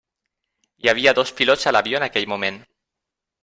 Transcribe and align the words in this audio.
Hi 0.83 0.89
havia 0.93 1.13
dos 1.19 1.33
pilots 1.41 1.67
a 1.67 1.75
l'avió 1.77 2.01
en 2.03 2.09
aquell 2.09 2.29
moment. 2.35 2.61